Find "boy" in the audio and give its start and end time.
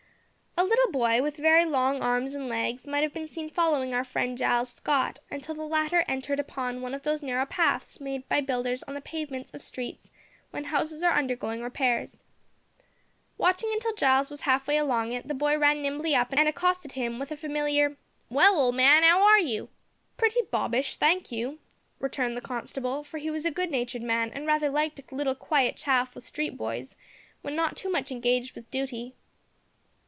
0.91-1.23, 15.33-15.57